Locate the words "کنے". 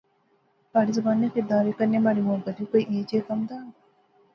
1.77-1.99